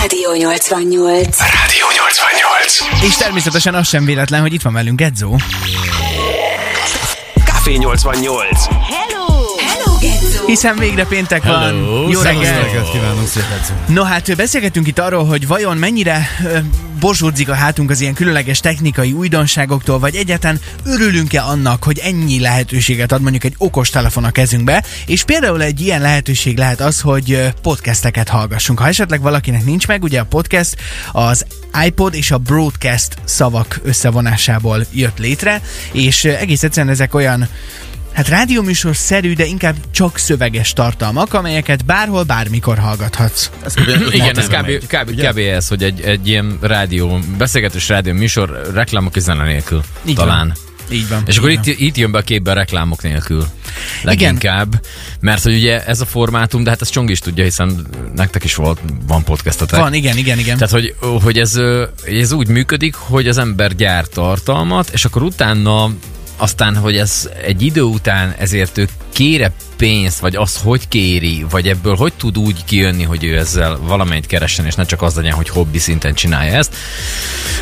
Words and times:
Rádió 0.00 0.34
88. 0.34 1.38
Rádió 1.38 1.86
88. 1.96 3.04
És 3.04 3.16
természetesen 3.16 3.74
az 3.74 3.88
sem 3.88 4.04
véletlen, 4.04 4.40
hogy 4.40 4.52
itt 4.52 4.62
van 4.62 4.72
velünk 4.72 5.00
Edzó. 5.00 5.36
Café 7.44 7.74
88. 7.74 8.64
Hello! 8.66 9.26
Hello, 9.56 9.98
Gezzó! 10.00 10.46
Hiszen 10.46 10.76
végre 10.76 11.06
péntek 11.06 11.44
van. 11.44 11.74
Jó 12.08 12.20
reggel. 12.20 12.62
reggelt 12.62 12.90
kívánunk, 12.90 13.28
szép 13.28 13.44
Edzó. 13.60 13.74
No 13.86 14.02
hát 14.02 14.36
beszélgetünk 14.36 14.86
itt 14.86 14.98
arról, 14.98 15.24
hogy 15.24 15.46
vajon 15.46 15.76
mennyire 15.76 16.28
ö, 16.98 17.06
borsódzik 17.06 17.48
a 17.48 17.54
hátunk 17.54 17.90
az 17.90 18.00
ilyen 18.00 18.14
különleges 18.14 18.60
technikai 18.60 19.12
újdonságoktól, 19.12 19.98
vagy 19.98 20.14
egyáltalán 20.14 20.60
örülünk-e 20.84 21.42
annak, 21.42 21.84
hogy 21.84 21.98
ennyi 21.98 22.40
lehetőséget 22.40 23.12
ad 23.12 23.22
mondjuk 23.22 23.44
egy 23.44 23.54
okos 23.58 23.90
telefon 23.90 24.24
a 24.24 24.30
kezünkbe, 24.30 24.84
és 25.06 25.24
például 25.24 25.62
egy 25.62 25.80
ilyen 25.80 26.00
lehetőség 26.00 26.58
lehet 26.58 26.80
az, 26.80 27.00
hogy 27.00 27.52
podcasteket 27.62 28.28
hallgassunk. 28.28 28.78
Ha 28.78 28.86
esetleg 28.86 29.20
valakinek 29.20 29.64
nincs 29.64 29.86
meg, 29.86 30.02
ugye 30.02 30.20
a 30.20 30.24
podcast 30.24 30.76
az 31.12 31.46
iPod 31.86 32.14
és 32.14 32.30
a 32.30 32.38
broadcast 32.38 33.16
szavak 33.24 33.80
összevonásából 33.82 34.86
jött 34.92 35.18
létre, 35.18 35.62
és 35.92 36.24
egész 36.24 36.62
egyszerűen 36.62 36.92
ezek 36.92 37.14
olyan 37.14 37.48
Hát 38.18 38.28
rádióműsor 38.28 38.96
szerű, 38.96 39.32
de 39.32 39.44
inkább 39.44 39.74
csak 39.90 40.18
szöveges 40.18 40.72
tartalmak, 40.72 41.34
amelyeket 41.34 41.84
bárhol, 41.84 42.22
bármikor 42.22 42.78
hallgathatsz. 42.78 43.50
Ez 43.64 43.74
kb. 43.74 44.14
Igen, 44.14 44.38
ez 44.38 44.46
kb, 44.46 44.86
kb, 44.86 45.08
ugye? 45.08 45.30
kb, 45.30 45.38
ez, 45.38 45.68
hogy 45.68 45.82
egy, 45.82 46.00
egy 46.00 46.28
ilyen 46.28 46.58
rádió, 46.60 47.18
beszélgetős 47.36 47.88
rádió 47.88 48.12
műsor 48.12 48.70
reklámok 48.74 49.16
és 49.16 49.22
zene 49.22 49.44
nélkül. 49.44 49.82
Így 50.04 50.14
talán. 50.14 50.46
van. 50.46 50.96
Így 50.96 51.08
van. 51.08 51.22
És 51.26 51.36
akkor 51.36 51.50
itt, 51.50 51.66
itt 51.66 51.96
jön 51.96 52.10
be 52.10 52.18
a 52.18 52.22
képbe 52.22 52.50
a 52.50 52.54
reklámok 52.54 53.02
nélkül. 53.02 53.46
Leginkább. 54.02 54.84
Mert 55.20 55.42
hogy 55.42 55.54
ugye 55.54 55.84
ez 55.84 56.00
a 56.00 56.06
formátum, 56.06 56.64
de 56.64 56.70
hát 56.70 56.82
ezt 56.82 56.92
Csong 56.92 57.10
is 57.10 57.18
tudja, 57.18 57.44
hiszen 57.44 57.86
nektek 58.14 58.44
is 58.44 58.54
volt, 58.54 58.80
van 59.06 59.24
podcastotek. 59.24 59.80
van. 59.80 59.94
Igen, 59.94 60.16
igen, 60.16 60.38
igen. 60.38 60.56
Tehát, 60.58 60.72
hogy, 60.72 60.94
hogy 61.22 61.38
ez, 61.38 61.60
ez 62.04 62.32
úgy 62.32 62.48
működik, 62.48 62.94
hogy 62.94 63.28
az 63.28 63.38
ember 63.38 63.74
gyár 63.74 64.06
tartalmat, 64.06 64.88
és 64.92 65.04
akkor 65.04 65.22
utána 65.22 65.90
aztán, 66.38 66.76
hogy 66.76 66.96
ez 66.96 67.28
egy 67.44 67.62
idő 67.62 67.82
után 67.82 68.34
ezért 68.38 68.78
ő 68.78 68.88
kére 69.18 69.52
pénzt, 69.78 70.18
vagy 70.18 70.36
az 70.36 70.56
hogy 70.62 70.88
kéri, 70.88 71.46
vagy 71.50 71.68
ebből 71.68 71.96
hogy 71.96 72.12
tud 72.12 72.38
úgy 72.38 72.64
kijönni, 72.64 73.02
hogy 73.02 73.24
ő 73.24 73.38
ezzel 73.38 73.78
valamelyet 73.82 74.26
keressen, 74.26 74.66
és 74.66 74.74
ne 74.74 74.84
csak 74.84 75.02
az 75.02 75.14
legyen, 75.14 75.32
hogy 75.32 75.48
hobbi 75.48 75.78
szinten 75.78 76.14
csinálja 76.14 76.52
ezt. 76.52 76.74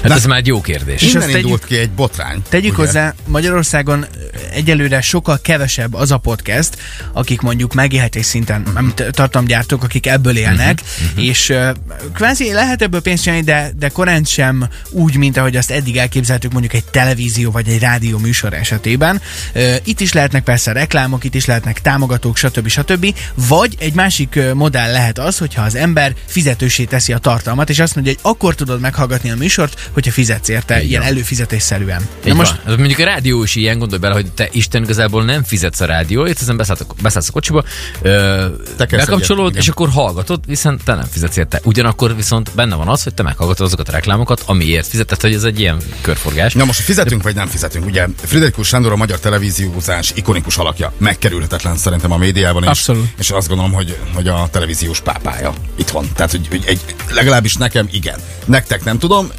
Hát 0.02 0.12
ez 0.12 0.26
már 0.26 0.38
egy 0.38 0.46
jó 0.46 0.60
kérdés. 0.60 1.02
És 1.02 1.12
Innen 1.12 1.30
indult 1.30 1.64
ki 1.64 1.76
egy 1.76 1.90
botrány. 1.90 2.42
Tegyük 2.48 2.72
ugye? 2.72 2.84
hozzá, 2.84 3.14
Magyarországon 3.26 4.06
egyelőre 4.52 5.00
sokkal 5.00 5.38
kevesebb 5.42 5.94
az 5.94 6.10
a 6.10 6.16
podcast, 6.16 6.76
akik 7.12 7.40
mondjuk 7.40 7.74
megélhetés 7.74 8.26
szinten, 8.26 8.62
uh-huh. 8.66 9.10
tartalomgyártók, 9.10 9.82
akik 9.82 10.06
ebből 10.06 10.36
élnek, 10.36 10.82
uh-huh. 10.82 11.24
és 11.24 11.48
uh, 11.48 11.68
kvázi 12.14 12.52
lehet 12.52 12.82
ebből 12.82 13.00
pénzt 13.00 13.22
csinálni, 13.22 13.44
de, 13.44 13.70
de 13.78 13.88
korán 13.88 14.24
sem 14.24 14.68
úgy, 14.90 15.16
mint 15.16 15.36
ahogy 15.36 15.56
azt 15.56 15.70
eddig 15.70 15.96
elképzeltük 15.96 16.52
mondjuk 16.52 16.74
egy 16.74 16.84
televízió 16.84 17.50
vagy 17.50 17.68
egy 17.68 17.80
rádió 17.80 18.18
műsor 18.18 18.54
esetében. 18.54 19.20
Uh, 19.54 19.74
itt 19.84 20.00
is 20.00 20.12
lehetnek 20.12 20.42
persze 20.42 20.72
reklámok, 20.72 21.24
itt 21.24 21.34
is 21.34 21.45
lehetnek 21.46 21.80
támogatók, 21.80 22.36
stb. 22.36 22.68
stb. 22.68 23.14
Vagy 23.34 23.74
egy 23.78 23.94
másik 23.94 24.38
modell 24.54 24.92
lehet 24.92 25.18
az, 25.18 25.38
hogyha 25.38 25.62
az 25.62 25.74
ember 25.74 26.14
fizetősé 26.26 26.84
teszi 26.84 27.12
a 27.12 27.18
tartalmat, 27.18 27.70
és 27.70 27.78
azt 27.78 27.94
mondja, 27.94 28.12
hogy 28.12 28.32
akkor 28.32 28.54
tudod 28.54 28.80
meghallgatni 28.80 29.30
a 29.30 29.36
műsort, 29.36 29.90
hogyha 29.92 30.10
fizetsz 30.10 30.48
érte, 30.48 30.82
Így 30.82 30.88
ilyen 30.88 31.00
van. 31.00 31.10
előfizetésszerűen. 31.10 32.08
Így 32.26 32.34
most... 32.34 32.60
van. 32.64 32.76
Mondjuk 32.78 32.98
a 32.98 33.04
rádió 33.04 33.42
is 33.42 33.54
ilyen, 33.54 33.78
gondolj 33.78 34.00
bele, 34.00 34.14
hogy 34.14 34.32
te 34.32 34.48
Isten 34.52 34.82
igazából 34.82 35.24
nem 35.24 35.42
fizetsz 35.44 35.80
a 35.80 35.84
rádióért, 35.84 36.38
hiszen 36.38 36.56
beszállsz 36.56 36.80
a, 36.80 36.86
beszállsz 37.02 37.28
a 37.28 37.32
kocsiba, 37.32 37.64
ö, 38.02 38.46
bekapcsolod, 38.76 39.50
egyet, 39.50 39.62
és 39.62 39.68
akkor 39.68 39.88
hallgatod, 39.88 40.40
viszont 40.46 40.84
te 40.84 40.94
nem 40.94 41.06
fizetsz 41.10 41.36
érte. 41.36 41.60
Ugyanakkor 41.64 42.16
viszont 42.16 42.50
benne 42.54 42.74
van 42.74 42.88
az, 42.88 43.02
hogy 43.02 43.14
te 43.14 43.22
meghallgatod 43.22 43.66
azokat 43.66 43.88
a 43.88 43.92
reklámokat, 43.92 44.42
amiért 44.46 44.86
fizetett, 44.86 45.20
hogy 45.20 45.34
ez 45.34 45.44
egy 45.44 45.60
ilyen 45.60 45.78
körforgás. 46.00 46.52
Na 46.54 46.64
most 46.64 46.80
fizetünk 46.80 47.22
vagy 47.22 47.34
nem 47.34 47.46
fizetünk? 47.46 47.86
Ugye 47.86 48.06
Friderikus 48.24 48.68
Sándor 48.68 48.92
a 48.92 48.96
magyar 48.96 49.18
televíziózás 49.18 50.12
ikonikus 50.14 50.56
alakja. 50.56 50.92
Megkerülhetetlen 51.26 51.76
szerintem 51.76 52.12
a 52.12 52.16
médiában 52.16 52.62
is. 52.62 52.68
Abszolút. 52.68 53.08
És 53.18 53.30
azt 53.30 53.48
gondolom, 53.48 53.72
hogy, 53.72 53.98
hogy 54.14 54.28
a 54.28 54.48
televíziós 54.50 55.00
pápája 55.00 55.52
itthon. 55.76 56.08
Tehát, 56.14 56.30
hogy, 56.30 56.46
hogy 56.48 56.64
egy, 56.66 56.80
legalábbis 57.10 57.54
nekem 57.54 57.88
igen. 57.90 58.20
Nektek 58.44 58.84
nem 58.84 58.98
tudom, 58.98 59.30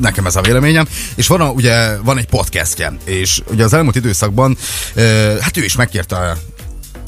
nekem 0.00 0.26
ez 0.26 0.36
a 0.36 0.40
véleményem, 0.40 0.88
és 1.14 1.26
van, 1.26 1.40
a, 1.40 1.48
ugye, 1.48 1.96
van 1.96 2.18
egy 2.18 2.26
podcastje, 2.26 2.96
és 3.04 3.42
ugye 3.50 3.64
az 3.64 3.72
elmúlt 3.72 3.96
időszakban, 3.96 4.56
uh, 4.96 5.38
hát 5.38 5.56
ő 5.56 5.64
is 5.64 5.76
megkérte 5.76 6.36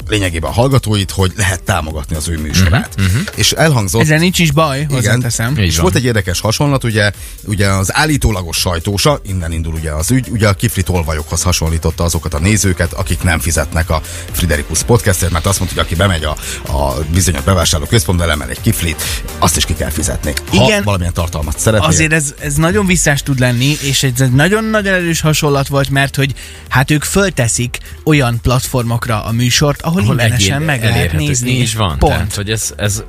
lényegében 0.07 0.49
a 0.49 0.53
hallgatóit, 0.53 1.11
hogy 1.11 1.31
lehet 1.35 1.63
támogatni 1.63 2.15
az 2.15 2.27
ő 2.27 2.39
műsorát. 2.39 2.93
Uh-huh, 2.97 3.13
uh-huh. 3.13 3.27
És 3.35 3.51
elhangzott... 3.51 4.01
Ezzel 4.01 4.17
nincs 4.17 4.39
is 4.39 4.51
baj, 4.51 4.87
hozzáteszem. 4.89 5.51
Így 5.57 5.65
És 5.65 5.73
van. 5.73 5.81
volt 5.81 5.95
egy 5.95 6.05
érdekes 6.05 6.39
hasonlat, 6.39 6.83
ugye, 6.83 7.11
ugye 7.43 7.67
az 7.67 7.95
állítólagos 7.95 8.57
sajtósa, 8.57 9.19
innen 9.23 9.51
indul 9.51 9.73
ugye 9.73 9.91
az 9.91 10.11
ügy, 10.11 10.27
ugye 10.29 10.47
a 10.47 10.53
kifli 10.53 10.83
tolvajokhoz 10.83 11.41
hasonlította 11.41 12.03
azokat 12.03 12.33
a 12.33 12.39
nézőket, 12.39 12.93
akik 12.93 13.23
nem 13.23 13.39
fizetnek 13.39 13.89
a 13.89 14.01
Friderikus 14.31 14.83
podcastért, 14.83 15.31
mert 15.31 15.45
azt 15.45 15.59
mondta, 15.59 15.77
hogy 15.77 15.85
aki 15.85 15.95
bemegy 15.95 16.23
a, 16.23 16.35
a 16.71 16.93
bizonyos 17.13 17.41
bevásárló 17.43 17.85
központba, 17.85 18.25
lemel 18.25 18.49
egy 18.49 18.61
kiflit, 18.61 19.03
azt 19.39 19.57
is 19.57 19.65
ki 19.65 19.73
kell 19.73 19.89
fizetni. 19.89 20.33
Ha 20.47 20.65
Igen. 20.65 20.83
valamilyen 20.83 21.13
tartalmat 21.13 21.59
szeretnél. 21.59 21.89
Azért 21.89 22.13
ez, 22.13 22.33
ez 22.39 22.55
nagyon 22.55 22.85
visszás 22.85 23.23
tud 23.23 23.39
lenni, 23.39 23.77
és 23.81 24.03
ez 24.03 24.21
egy 24.21 24.31
nagyon-nagyon 24.31 24.93
erős 24.93 25.21
hasonlat 25.21 25.67
volt, 25.67 25.89
mert 25.89 26.15
hogy 26.15 26.33
hát 26.69 26.91
ők 26.91 27.03
fölteszik 27.03 27.77
olyan 28.03 28.39
platformokra 28.41 29.23
a 29.23 29.31
műsort, 29.31 29.81
ahol, 29.81 29.94
ahol 29.97 30.11
ingyenesen 30.13 30.53
egyén 30.53 30.65
meg 30.65 30.83
lehet 30.83 31.13
nézni. 31.13 31.49
Így 31.49 31.75
van. 31.75 31.97
Pont. 31.97 32.13
Tehát, 32.13 32.35
hogy 32.35 32.49
ez, 32.49 32.73
ez, 32.77 33.03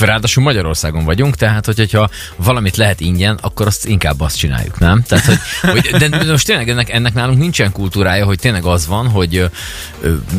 ráadásul 0.00 0.42
Magyarországon 0.42 1.04
vagyunk, 1.04 1.36
tehát, 1.36 1.66
hogy, 1.66 1.78
hogyha 1.78 2.10
valamit 2.36 2.76
lehet 2.76 3.00
ingyen, 3.00 3.38
akkor 3.40 3.66
azt 3.66 3.86
inkább 3.86 4.20
azt 4.20 4.36
csináljuk, 4.36 4.78
nem? 4.78 5.02
Tehát, 5.02 5.24
hogy, 5.24 5.38
hogy 5.62 6.08
de 6.10 6.24
most 6.30 6.46
tényleg 6.46 6.68
ennek, 6.68 6.90
ennek 6.90 7.14
nálunk 7.14 7.38
nincsen 7.38 7.72
kultúrája, 7.72 8.24
hogy 8.24 8.38
tényleg 8.38 8.64
az 8.64 8.86
van, 8.86 9.08
hogy 9.08 9.50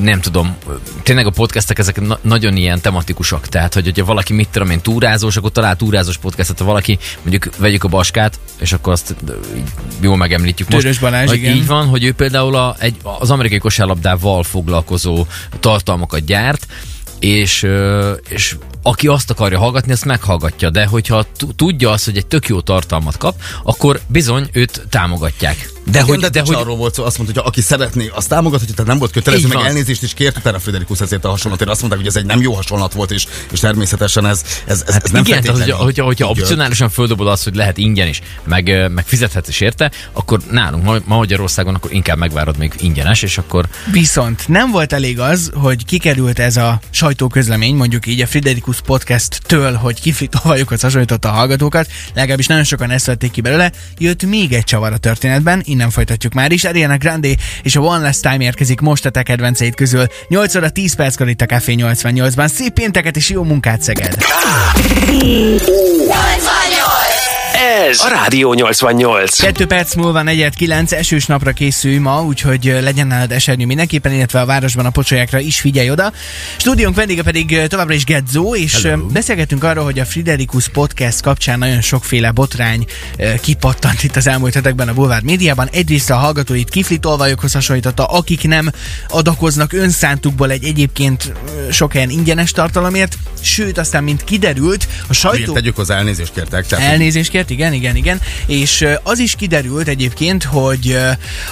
nem 0.02 0.22
tudom, 0.22 0.56
tényleg 1.04 1.26
a 1.26 1.30
podcastek 1.30 1.80
ezek 1.80 2.02
na- 2.02 2.20
nagyon 2.22 2.56
ilyen 2.56 2.82
tematikusak, 2.82 3.48
tehát, 3.48 3.74
hogy 3.74 3.84
hogyha 3.84 4.06
valaki 4.06 4.34
mit 4.34 4.50
tudom 4.50 4.70
én, 4.70 4.82
túrázós, 4.82 5.38
akkor 5.38 5.52
talál 5.52 5.76
túrázós 5.76 6.18
podcastet, 6.18 6.60
ha 6.60 6.66
valaki, 6.66 6.98
mondjuk 7.22 7.56
vegyük 7.58 7.84
a 7.84 7.88
baskát, 7.88 8.40
és 8.60 8.74
akkor 8.74 8.94
azt 8.94 9.16
jól 10.00 10.18
megemlítjük 10.18 10.70
most. 10.70 11.00
Balázs, 11.00 11.32
igen. 11.32 11.56
Így 11.56 11.68
van, 11.68 11.88
hogy 11.88 12.04
ő 12.04 12.14
például 12.14 12.56
a, 12.56 12.76
egy, 12.80 12.96
az 13.20 13.32
amerikai 13.32 13.58
kosárlabdával 13.58 14.44
foglalkozó 14.44 15.26
tartalmakat 15.72 16.26
gyárt, 16.26 16.68
és, 17.20 17.68
és 18.30 18.56
aki 18.82 19.08
azt 19.08 19.30
akarja 19.30 19.60
hallgatni, 19.60 19.92
azt 19.92 20.06
meghallgatja, 20.06 20.70
de 20.70 20.86
hogyha 20.86 21.26
tu- 21.38 21.56
tudja 21.56 21.92
azt, 21.92 22.06
hogy 22.06 22.18
egy 22.18 22.26
tök 22.26 22.48
jó 22.48 22.62
tartalmat 22.62 23.18
kap, 23.18 23.42
akkor 23.64 24.00
bizony 24.08 24.50
őt 24.52 24.86
támogatják. 24.90 25.71
De 25.86 25.92
Igen, 25.92 26.06
hogy, 26.06 26.20
de, 26.20 26.30
de 26.30 26.42
hogy 26.46 26.56
arról 26.56 26.76
volt 26.76 26.94
szó, 26.94 27.04
azt 27.04 27.18
mondta, 27.18 27.40
hogy 27.40 27.50
aki 27.50 27.62
szeretné, 27.62 28.12
azt 28.14 28.30
támogathatja, 28.30 28.76
tehát 28.76 28.90
nem 28.90 29.00
volt 29.00 29.12
kötelező, 29.12 29.44
Így 29.44 29.50
meg 29.50 29.58
van. 29.58 29.68
elnézést 29.68 30.04
is 30.04 30.14
kért 30.14 30.38
utána 30.38 30.60
Friderikus 30.60 31.00
ezért 31.00 31.26
a 31.26 31.30
hasonlatért. 31.30 31.70
Azt 31.70 31.80
mondták, 31.80 32.02
hogy 32.02 32.10
ez 32.10 32.16
egy 32.16 32.26
nem 32.26 32.42
jó 32.42 32.54
hasonlat 32.54 32.94
volt, 32.94 33.12
és, 33.12 33.26
és 33.52 33.60
természetesen 33.60 34.26
ez, 34.26 34.44
ez, 34.66 34.84
ez, 34.88 34.94
Hát 34.94 35.04
ez 35.04 35.12
nem 35.12 35.24
igen, 35.26 35.42
tehát, 35.42 35.58
hogyha, 35.58 35.58
feltétlenül 35.58 35.86
hogyha, 35.86 36.06
hogyha 36.06 36.28
opcionálisan 36.30 36.90
földobod 36.90 37.28
azt, 37.28 37.44
hogy 37.44 37.56
lehet 37.56 37.78
ingyen 37.78 38.08
is, 38.08 38.22
meg, 38.44 38.92
meg 38.92 39.06
fizethetsz 39.08 39.48
is 39.48 39.60
érte, 39.60 39.92
akkor 40.12 40.40
nálunk 40.50 40.84
ma, 40.84 40.98
ma 41.06 41.16
Magyarországon 41.16 41.76
akkor 41.76 41.94
inkább 41.94 42.18
megvárod 42.18 42.58
még 42.58 42.74
ingyenes, 42.78 43.22
és 43.22 43.38
akkor 43.38 43.66
Viszont 43.92 44.48
nem 44.48 44.72
volt 44.72 44.94
elég 44.94 45.20
az, 45.20 45.52
hogy 45.54 45.86
kikerült 45.86 46.40
ez 46.40 46.58
a 46.58 46.80
sajtóközlemény, 46.90 47.76
mondjuk 47.76 48.08
így 48.08 48.22
a 48.22 48.28
Friderikus 48.28 48.82
Podcast-től, 48.82 49.74
hogy 49.74 50.02
kiflitolvajukhoz 50.02 50.82
hasonlította 50.92 51.30
a 51.30 51.32
hallgatókat, 51.32 51.88
legalábbis 52.14 52.48
nagyon 52.48 52.64
sokan 52.64 52.90
ezt 52.90 53.06
vették 53.06 53.32
ki 53.32 53.42
belőle, 53.42 53.72
jött 53.98 54.24
még 54.26 54.54
egy 54.54 54.64
csavar 54.64 54.94
a 54.94 54.98
történetben, 54.98 55.62
innen 55.72 55.90
folytatjuk 55.90 56.34
már 56.34 56.52
is. 56.52 56.64
Ariana 56.64 56.98
Grande 56.98 57.30
és 57.64 57.76
a 57.76 57.80
One 57.80 58.04
Last 58.04 58.22
Time 58.22 58.44
érkezik 58.44 58.80
most 58.80 59.06
a 59.06 59.10
te 59.10 59.24
kedvenceid 59.24 59.76
közül. 59.76 60.06
8 60.28 60.56
óra 60.56 60.70
10 60.70 60.96
perckor 60.96 61.30
itt 61.30 61.42
a 61.42 61.46
Café 61.46 61.76
88-ban. 61.78 62.48
Szép 62.48 62.74
pénteket 62.74 63.16
és 63.16 63.30
jó 63.30 63.44
munkát 63.44 63.82
Szeged! 63.82 64.16
Ez 67.72 68.00
a 68.00 68.08
Rádió 68.08 68.54
88. 68.54 69.40
Kettő 69.40 69.66
perc 69.66 69.96
múlva 69.96 70.22
negyed 70.22 70.56
kilenc 70.56 70.92
esős 70.92 71.26
napra 71.26 71.52
készül 71.52 72.00
ma, 72.00 72.24
úgyhogy 72.24 72.78
legyen 72.82 73.08
nálad 73.08 73.32
esernyő 73.32 73.66
mindenképpen, 73.66 74.14
illetve 74.14 74.40
a 74.40 74.46
városban 74.46 74.86
a 74.86 74.90
pocsolyákra 74.90 75.40
is 75.40 75.60
figyelj 75.60 75.90
oda. 75.90 76.12
Stúdiónk 76.58 76.96
vendége 76.96 77.22
pedig 77.22 77.68
továbbra 77.68 77.94
is 77.94 78.04
Gedzó, 78.04 78.56
és 78.56 78.84
ö, 78.84 78.96
beszélgetünk 79.12 79.64
arról, 79.64 79.84
hogy 79.84 80.00
a 80.00 80.06
Friderikus 80.06 80.70
Podcast 80.70 81.22
kapcsán 81.22 81.60
nagyon 81.60 81.82
sokféle 81.82 82.32
botrány 82.32 82.86
kipattant 83.42 84.04
itt 84.04 84.16
az 84.16 84.28
elmúlt 84.28 84.54
hetekben 84.54 84.88
a 84.88 84.94
Bulvár 84.94 85.22
médiában. 85.22 85.70
Egyrészt 85.72 86.10
a 86.10 86.16
hallgatóit 86.16 86.70
kiflitolvajokhoz 86.70 87.54
hasonlította, 87.54 88.06
akik 88.06 88.48
nem 88.48 88.72
adakoznak 89.08 89.74
önszántukból 89.74 90.52
egy 90.52 90.64
egyébként 90.64 91.34
sok 91.72 91.94
helyen 91.94 92.10
ingyenes 92.10 92.52
tartalomért, 92.52 93.18
sőt, 93.42 93.78
aztán 93.78 94.04
mint 94.04 94.24
kiderült, 94.24 94.84
a 94.84 94.96
Miért 95.08 95.20
sajtó... 95.20 95.54
tegyük 95.54 95.76
hozzá, 95.76 95.98
elnézést 95.98 96.34
kértek. 96.34 96.66
Tehát, 96.66 96.92
Elnézést 96.92 97.30
kért, 97.30 97.50
igen, 97.50 97.61
igen, 97.70 97.96
igen. 97.96 98.22
És 98.46 98.82
ö, 98.82 98.94
az 99.04 99.20
is 99.20 99.36
kiderült 99.36 99.88
egyébként, 99.88 100.44
hogy 100.44 100.98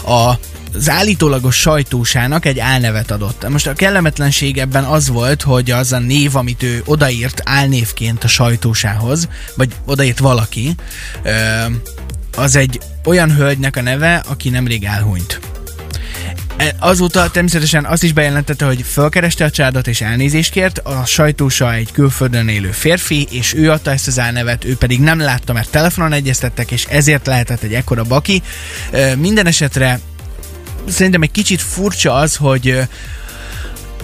a 0.06 0.34
az 0.74 0.90
állítólagos 0.90 1.56
sajtósának 1.56 2.46
egy 2.46 2.60
álnevet 2.60 3.12
adott. 3.12 3.50
Most 3.50 3.68
a 3.68 3.74
kellemetlenség 3.74 4.58
ebben 4.58 4.84
az 4.84 5.10
volt, 5.10 5.42
hogy 5.42 5.72
az 5.72 5.92
a 5.92 6.00
név, 6.00 6.36
amit 6.36 6.64
ő 6.64 6.82
odaírt 6.86 7.42
álnévként 7.46 8.24
a 8.24 8.28
sajtósához, 8.28 9.28
vagy 9.56 9.72
odaírt 9.86 10.20
valaki, 10.20 10.76
az 12.36 12.56
egy 12.56 12.80
olyan 13.06 13.36
hölgynek 13.36 13.76
a 13.76 13.82
neve, 13.82 14.24
aki 14.28 14.50
nemrég 14.50 14.84
elhunyt. 14.84 15.40
E, 16.60 16.76
Azóta 16.80 17.30
természetesen 17.32 17.86
azt 17.86 18.04
is 18.04 18.14
bejelentette, 18.14 18.66
hogy 18.66 18.82
felkereste 18.82 19.46
a 19.46 19.50
családot 19.50 19.88
és 19.88 20.02
elnézést 20.02 20.52
kért. 20.52 20.80
A 20.80 21.06
sajtósa 21.06 21.74
egy 21.74 21.92
külföldön 21.92 22.48
élő 22.48 22.72
férfi, 22.72 23.28
és 23.32 23.54
ő 23.54 23.72
adta 23.72 23.92
ezt 23.92 24.08
az 24.08 24.20
álnevet, 24.20 24.66
ő 24.66 24.76
pedig 24.76 25.00
nem 25.00 25.20
látta, 25.20 25.54
mert 25.54 25.70
telefonon 25.70 26.14
egyeztettek, 26.14 26.72
és 26.72 26.86
ezért 26.90 27.28
lehetett 27.28 27.62
egy 27.64 27.74
ekkora 27.74 28.04
baki. 28.04 28.42
Ö, 28.92 29.16
Minden 29.16 29.46
esetre 29.46 30.00
szerintem 30.88 31.22
egy 31.22 31.32
kicsit 31.32 31.62
furcsa 31.62 32.14
az, 32.14 32.36
hogy 32.36 32.78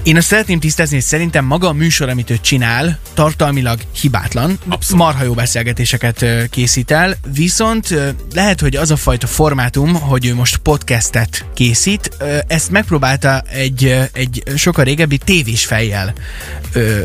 én 0.05 0.17
azt 0.17 0.27
szeretném 0.27 0.59
tisztázni, 0.59 0.95
hogy 0.95 1.05
szerintem 1.05 1.45
maga 1.45 1.67
a 1.67 1.73
műsor, 1.73 2.09
amit 2.09 2.29
ő 2.29 2.37
csinál, 2.41 2.99
tartalmilag 3.13 3.79
hibátlan. 4.01 4.59
Abszolút. 4.67 5.03
Marha 5.03 5.23
jó 5.23 5.33
beszélgetéseket 5.33 6.25
készít 6.49 6.91
el, 6.91 7.17
viszont 7.33 7.95
lehet, 8.33 8.59
hogy 8.61 8.75
az 8.75 8.91
a 8.91 8.95
fajta 8.95 9.27
formátum, 9.27 9.93
hogy 9.93 10.25
ő 10.25 10.35
most 10.35 10.57
podcastet 10.57 11.45
készít, 11.53 12.17
ezt 12.47 12.71
megpróbálta 12.71 13.41
egy, 13.49 13.97
egy 14.13 14.43
sokkal 14.55 14.83
régebbi 14.83 15.17
tévés 15.17 15.65
fejjel 15.65 16.13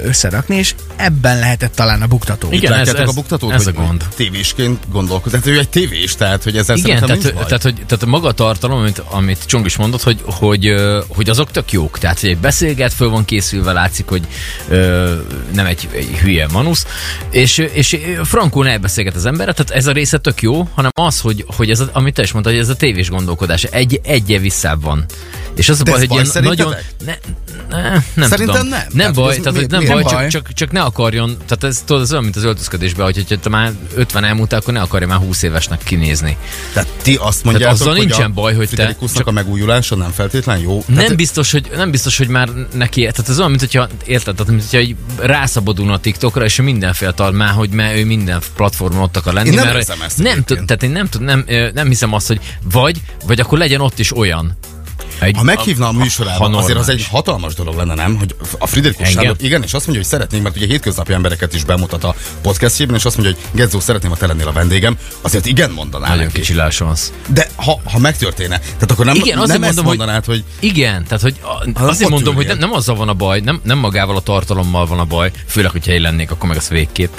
összerakni, 0.04 0.56
és 0.56 0.74
ebben 0.96 1.38
lehetett 1.38 1.74
talán 1.74 2.02
a 2.02 2.06
buktató. 2.06 2.48
Igen, 2.50 2.72
ez- 2.72 2.94
ez- 2.94 3.08
a 3.08 3.12
buktatót, 3.12 3.52
ez 3.52 3.64
hogy 3.64 3.74
a 3.76 3.80
gond. 3.80 4.04
Tévésként 4.16 4.78
gondolkozik. 4.90 5.40
Tehát 5.40 5.56
ő 5.56 5.60
egy 5.60 5.68
tévés, 5.68 6.14
tehát 6.14 6.42
hogy 6.42 6.56
ezzel 6.56 6.76
Igen, 6.76 7.00
tehát, 7.06 7.22
baj. 7.22 7.44
tehát, 7.44 7.62
hogy, 7.62 7.74
tehát 7.74 8.06
maga 8.06 8.28
a 8.28 8.32
tartalom, 8.32 8.78
amit, 8.78 8.98
amit 8.98 9.44
Csong 9.46 9.66
is 9.66 9.76
mondott, 9.76 10.02
hogy, 10.02 10.20
hogy, 10.24 10.74
hogy 11.08 11.30
azok 11.30 11.50
tök 11.50 11.72
jók. 11.72 11.98
Tehát, 11.98 12.20
hogy 12.20 12.28
egy 12.28 12.38
beszélget, 12.38 12.89
föl 12.92 13.08
van 13.08 13.24
készülve, 13.24 13.72
látszik, 13.72 14.08
hogy 14.08 14.22
ö, 14.68 15.14
nem 15.52 15.66
egy, 15.66 15.88
egy 15.92 16.18
hülye 16.22 16.46
manusz, 16.52 16.86
és, 17.30 17.58
és 17.58 17.98
frankul 18.24 18.68
elbeszélget 18.68 19.14
az 19.14 19.26
ember, 19.26 19.54
tehát 19.54 19.70
ez 19.70 19.86
a 19.86 19.92
része 19.92 20.18
tök 20.18 20.42
jó, 20.42 20.68
hanem 20.74 20.90
az, 20.94 21.20
hogy, 21.20 21.44
hogy 21.56 21.70
ez, 21.70 21.80
a, 21.80 21.90
amit 21.92 22.14
te 22.14 22.22
is 22.22 22.32
mondtad, 22.32 22.52
hogy 22.52 22.62
ez 22.62 22.68
a 22.68 22.76
tévés 22.76 23.10
gondolkodás 23.10 23.64
egy, 23.64 24.00
egye 24.04 24.38
visszább 24.38 24.82
van. 24.82 25.04
És 25.54 25.68
az 25.68 25.80
a 25.80 25.82
baj, 25.82 25.98
hogy 25.98 26.10
ilyen 26.10 26.26
nagyon... 26.42 26.74
Ne, 27.04 27.14
ne, 27.70 27.90
nem 28.14 28.28
Szerintem 28.28 28.54
tudom. 28.54 28.68
nem. 28.68 28.80
Nem 28.88 28.96
Tehát, 28.98 29.14
baj, 29.14 29.36
tehát, 29.40 29.60
mi- 29.60 29.66
nem 29.68 29.84
baj, 29.84 30.02
nem 30.02 30.10
csak, 30.12 30.28
csak, 30.28 30.52
csak 30.52 30.70
ne 30.72 30.82
akarjon, 30.82 31.36
tehát 31.46 31.64
ez, 31.64 31.82
tudod, 31.86 32.02
ez 32.02 32.10
olyan, 32.10 32.22
mint 32.22 32.36
az 32.36 32.42
öltözködésben, 32.44 33.04
hogy 33.04 33.14
hogyha 33.14 33.38
te 33.38 33.48
már 33.48 33.72
50 33.94 34.24
elmúltál, 34.24 34.58
akkor 34.60 34.72
ne 34.72 34.80
akarja 34.80 35.06
már 35.06 35.18
20 35.18 35.42
évesnek 35.42 35.82
kinézni. 35.84 36.36
Tehát 36.72 36.88
ti 37.02 37.14
azt 37.14 37.44
mondjátok, 37.44 37.74
azzal 37.80 37.88
hogy 37.88 37.98
nincsen 37.98 38.30
a 38.30 38.34
baj, 38.34 38.54
hogy 38.54 38.68
te 38.68 38.96
csak- 39.14 39.26
a 39.26 39.30
megújulása 39.30 39.96
nem 39.96 40.10
feltétlen 40.10 40.58
jó. 40.58 40.84
Nem 40.86 40.96
Tehát- 40.96 41.16
biztos, 41.16 41.52
hogy, 41.52 41.70
nem 41.76 41.90
biztos, 41.90 42.18
hogy 42.18 42.28
már 42.28 42.48
neki, 42.74 43.00
tehát 43.00 43.28
ez 43.28 43.38
olyan, 43.38 43.50
mint 43.50 43.62
hogyha, 43.62 43.88
érted, 44.06 44.34
tehát, 44.34 44.52
mint 44.52 44.70
hogyha 44.70 44.94
rászabadulna 45.26 45.92
a 45.92 45.98
TikTokra, 45.98 46.44
és 46.44 46.58
ő 46.58 46.62
mindenféle 46.62 47.12
tal 47.12 47.30
már, 47.30 47.52
hogy 47.52 47.70
már 47.70 47.96
ő 47.96 48.04
minden 48.04 48.40
platformon 48.56 49.02
ott 49.02 49.16
akar 49.16 49.32
lenni. 49.32 49.48
Én 49.48 49.54
nem 49.54 49.64
mert 49.64 49.90
ezt 50.04 50.18
nem, 50.18 50.44
tehát 50.44 50.82
én 50.82 50.90
nem, 50.90 51.08
nem, 51.18 51.44
nem 51.74 51.88
hiszem 51.88 52.12
azt, 52.12 52.26
hogy 52.26 52.40
vagy, 52.72 53.00
vagy 53.26 53.40
akkor 53.40 53.58
legyen 53.58 53.80
ott 53.80 53.98
is 53.98 54.16
olyan. 54.16 54.56
Egy, 55.20 55.36
Ha 55.36 55.42
meghívna 55.42 55.88
a 55.88 55.92
műsorába, 55.92 56.48
ha 56.50 56.56
azért 56.56 56.78
az 56.78 56.88
egy 56.88 57.06
hatalmas 57.10 57.54
dolog 57.54 57.76
lenne, 57.76 57.94
nem? 57.94 58.16
Hogy 58.16 58.34
a 58.58 58.66
Friderikus? 58.66 59.08
Sándor, 59.08 59.36
igen, 59.40 59.62
és 59.62 59.74
azt 59.74 59.86
mondja, 59.86 60.02
hogy 60.02 60.12
szeretnénk, 60.12 60.42
mert 60.42 60.56
ugye 60.56 60.66
hétköznapi 60.66 61.12
embereket 61.12 61.54
is 61.54 61.64
bemutat 61.64 62.04
a 62.04 62.14
podcastjében, 62.42 62.96
és 62.96 63.04
azt 63.04 63.16
mondja, 63.16 63.34
hogy 63.34 63.60
Gezzó, 63.60 63.80
szeretném, 63.80 64.10
ha 64.10 64.16
te 64.16 64.26
lennél 64.26 64.48
a 64.48 64.52
vendégem, 64.52 64.96
azért 65.20 65.46
igen 65.46 65.70
mondaná 65.70 66.08
Nagyon 66.08 66.24
neki. 66.24 66.38
kicsi 66.40 66.54
lássonsz. 66.54 67.12
De 67.26 67.48
ha, 67.56 67.80
ha 67.84 67.98
megtörténne, 67.98 68.58
tehát 68.58 68.90
akkor 68.90 69.04
nem, 69.04 69.14
Igen, 69.14 69.38
nem 69.38 69.46
mondom, 69.46 69.62
ezt 69.62 69.76
hogy- 69.78 69.84
mondanád, 69.86 70.24
hogy 70.24 70.44
Igen, 70.60 71.04
tehát 71.04 71.22
hogy 71.22 71.34
a, 71.74 71.82
azért 71.82 72.10
mondom, 72.10 72.34
hogy 72.34 72.46
nem, 72.46 72.58
nem 72.58 72.72
azzal 72.72 72.96
van 72.96 73.08
a 73.08 73.14
baj, 73.14 73.40
nem, 73.40 73.60
nem 73.64 73.78
magával 73.78 74.16
a 74.16 74.20
tartalommal 74.20 74.86
van 74.86 74.98
a 74.98 75.04
baj, 75.04 75.30
főleg, 75.46 75.70
hogyha 75.70 75.92
én 75.92 76.00
lennék, 76.00 76.30
akkor 76.30 76.48
meg 76.48 76.56
az 76.58 76.68
végképp. 76.68 77.12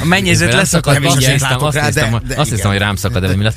A 0.00 0.04
mennyezet 0.04 0.52
leszakad 0.52 0.66
szakad, 0.66 0.92
nem 0.92 1.02
is 1.02 1.08
azt 1.08 1.26
rá, 1.26 1.32
néztem, 1.82 2.10
de- 2.10 2.10
hogy- 2.10 2.22
de 2.26 2.34
azt 2.40 2.50
néztem, 2.50 2.70
hogy 2.70 2.78
rám 2.80 2.96
szakad, 2.96 3.26
de 3.26 3.36
mi 3.36 3.42
lesz. 3.42 3.54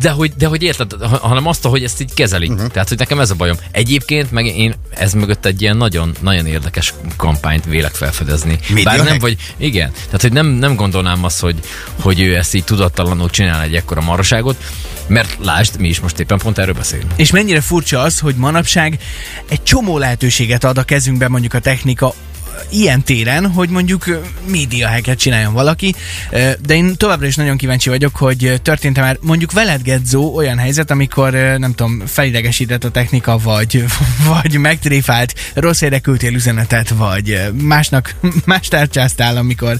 De 0.00 0.10
hogy, 0.10 0.32
de 0.36 0.46
hogy 0.46 0.62
érted, 0.62 0.92
ha- 0.92 1.16
hanem 1.16 1.46
azt, 1.46 1.64
hogy 1.66 1.84
ezt 1.84 2.00
így 2.00 2.14
kezelik. 2.14 2.50
Uh-huh. 2.50 2.68
Tehát, 2.70 2.88
hogy 2.88 2.98
nekem 2.98 3.20
ez 3.20 3.30
a 3.30 3.34
bajom. 3.34 3.56
Egyébként 3.70 4.30
meg 4.32 4.46
én 4.46 4.74
ez 4.90 5.12
mögött 5.12 5.46
egy 5.46 5.62
ilyen 5.62 5.76
nagyon, 5.76 6.14
nagyon 6.20 6.46
érdekes 6.46 6.94
kampányt 7.16 7.64
vélek 7.64 7.94
felfedezni. 7.94 8.58
Média 8.68 8.84
Bár 8.84 9.04
nem 9.04 9.18
vagy, 9.18 9.36
igen. 9.56 9.90
Tehát, 10.04 10.20
hogy 10.20 10.32
nem, 10.32 10.46
nem 10.46 10.74
gondolnám 10.74 11.24
azt, 11.24 11.40
hogy, 11.40 11.56
hogy 12.00 12.20
ő 12.20 12.36
ezt 12.36 12.54
így 12.54 12.64
tudattalanul 12.64 13.30
csinál 13.30 13.62
egy 13.62 13.74
ekkora 13.74 14.00
maraságot, 14.00 14.56
mert 15.06 15.36
lásd, 15.42 15.80
mi 15.80 15.88
is 15.88 16.00
most 16.00 16.18
éppen 16.18 16.38
pont 16.38 16.58
erről 16.58 16.74
beszélünk. 16.74 17.12
És 17.16 17.30
mennyire 17.30 17.60
furcsa 17.60 18.00
az, 18.00 18.18
hogy 18.18 18.34
manapság 18.34 18.98
egy 19.48 19.62
csomó 19.62 19.98
lehetőséget 19.98 20.64
ad 20.64 20.78
a 20.78 20.82
kezünkbe 20.82 21.28
mondjuk 21.28 21.54
a 21.54 21.58
technika 21.58 22.14
ilyen 22.70 23.02
téren, 23.02 23.50
hogy 23.50 23.68
mondjuk 23.68 24.06
ö, 24.06 24.18
média 24.46 24.88
hacket 24.88 25.18
csináljon 25.18 25.52
valaki, 25.52 25.94
de 26.60 26.74
én 26.74 26.96
továbbra 26.96 27.26
is 27.26 27.36
nagyon 27.36 27.56
kíváncsi 27.56 27.88
vagyok, 27.88 28.16
hogy 28.16 28.60
történt-e 28.62 29.00
már 29.00 29.18
mondjuk 29.20 29.52
veled 29.52 29.82
Gedzó 29.82 30.34
olyan 30.34 30.58
helyzet, 30.58 30.90
amikor 30.90 31.32
nem 31.32 31.74
tudom, 31.74 32.02
felidegesített 32.06 32.84
a 32.84 32.90
technika, 32.90 33.38
vagy, 33.38 33.84
vagy 34.28 34.58
megtréfált, 34.58 35.34
rossz 35.54 35.80
helyre 35.80 35.98
küldtél 35.98 36.34
üzenetet, 36.34 36.88
vagy 36.88 37.40
másnak, 37.60 38.14
más 38.44 38.68
tárcsáztál, 38.68 39.36
amikor, 39.36 39.78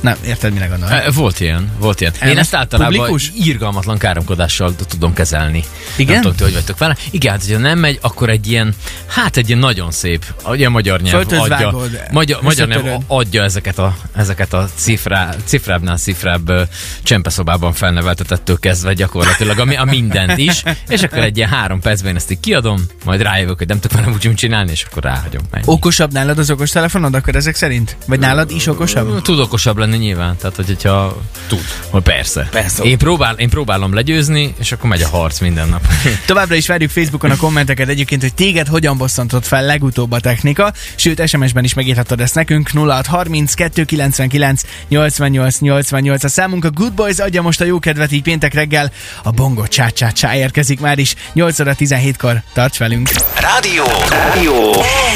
na, 0.00 0.16
érted, 0.26 0.52
mire 0.52 0.66
gondolom? 0.66 0.94
E, 0.94 1.10
Volt 1.10 1.40
ilyen, 1.40 1.70
volt 1.78 2.00
ilyen. 2.00 2.12
Én 2.22 2.28
Ez 2.28 2.36
ezt 2.36 2.54
általában 2.54 2.94
publikus? 2.94 3.32
írgalmatlan 3.44 3.98
káromkodással 3.98 4.74
tudom 4.88 5.12
kezelni. 5.12 5.64
Igen? 5.96 6.12
Nem 6.12 6.22
tudom, 6.22 6.36
hogy 6.38 6.52
vagytok 6.52 6.78
vele. 6.78 6.96
Igen, 7.10 7.32
hát 7.32 7.44
hogyha 7.44 7.58
nem 7.58 7.78
megy, 7.78 7.98
akkor 8.02 8.30
egy 8.30 8.50
ilyen, 8.50 8.74
hát 9.06 9.36
egy 9.36 9.48
ilyen 9.48 9.58
nagyon 9.58 9.90
szép, 9.90 10.24
ugye 10.46 10.66
a 10.66 10.70
magyar 10.70 11.00
nyelv 11.00 11.26
adja, 11.28 11.74
magyar, 12.14 12.42
magyar 12.42 12.68
összetöröd. 12.68 13.00
adja 13.06 13.42
ezeket 13.42 13.78
a, 13.78 13.96
ezeket 14.16 14.52
a 14.52 14.68
cifrá, 14.74 15.34
cifrábbnál 15.44 15.96
cifrább 15.96 16.68
csempeszobában 17.02 17.72
felneveltetettől 17.72 18.58
kezdve 18.58 18.92
gyakorlatilag 18.92 19.58
a, 19.58 19.80
a 19.80 19.84
mindent 19.84 20.38
is, 20.38 20.62
és 20.88 21.02
akkor 21.02 21.18
egy 21.18 21.36
ilyen 21.36 21.48
három 21.48 21.80
percben 21.80 22.10
én 22.10 22.16
ezt 22.16 22.30
így 22.30 22.40
kiadom, 22.40 22.80
majd 23.04 23.22
rájövök, 23.22 23.58
hogy 23.58 23.68
nem 23.68 23.80
tudok 23.80 23.98
vele 23.98 24.12
úgy 24.12 24.34
csinálni, 24.34 24.70
és 24.70 24.86
akkor 24.90 25.02
ráhagyom. 25.02 25.42
Ennyi. 25.50 25.64
Okosabb 25.66 26.12
nálad 26.12 26.38
az 26.38 26.50
okos 26.50 26.70
telefonod, 26.70 27.14
akkor 27.14 27.36
ezek 27.36 27.54
szerint? 27.54 27.96
Vagy 28.06 28.18
nálad 28.18 28.50
is 28.50 28.66
okosabb? 28.66 29.22
Tud 29.22 29.38
okosabb 29.38 29.76
lenni 29.76 29.96
nyilván, 29.96 30.36
tehát 30.36 30.56
hogy, 30.56 30.66
hogyha... 30.66 31.22
Tud. 31.46 31.64
Hogy 31.90 32.02
persze. 32.02 32.48
Persze. 32.50 32.82
Én, 32.82 32.98
próbál, 32.98 33.34
én 33.34 33.48
próbálom 33.48 33.94
legyőzni, 33.94 34.54
és 34.58 34.72
akkor 34.72 34.88
megy 34.90 35.02
a 35.02 35.08
harc 35.08 35.40
minden 35.40 35.68
nap. 35.68 35.86
Továbbra 36.26 36.54
is 36.54 36.66
várjuk 36.66 36.90
Facebookon 36.90 37.30
a 37.30 37.36
kommenteket 37.36 37.88
egyébként, 37.88 38.22
hogy 38.22 38.34
téged 38.34 38.66
hogyan 38.66 38.96
bosszantott 38.96 39.46
fel 39.46 39.64
legutóbb 39.64 40.12
a 40.12 40.20
technika, 40.20 40.72
sőt 40.94 41.28
SMS-ben 41.28 41.64
is 41.64 41.74
megírhatod 42.04 42.20
ezt 42.20 42.34
nekünk 42.34 42.70
0630 42.70 43.54
299 43.54 44.62
88 44.88 45.58
88 45.58 46.24
a 46.24 46.28
számunk 46.28 46.64
a 46.64 46.70
Good 46.70 46.92
Boys 46.92 47.18
adja 47.18 47.42
most 47.42 47.60
a 47.60 47.64
jó 47.64 47.78
kedvet 47.78 48.12
így 48.12 48.22
péntek 48.22 48.54
reggel, 48.54 48.92
a 49.22 49.30
bongo 49.30 49.66
csá 49.66 49.88
csá 49.88 50.10
csá 50.10 50.36
érkezik 50.36 50.80
már 50.80 50.98
is 50.98 51.14
8 51.32 51.60
óra 51.60 51.74
17-kor, 51.78 52.42
tarts 52.52 52.78
velünk! 52.78 53.10
Rádió. 53.40 53.84
Rádió. 54.08 54.72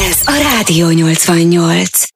Ez 0.08 0.20
a 0.24 0.54
Rádió 0.54 0.90
88. 0.90 2.08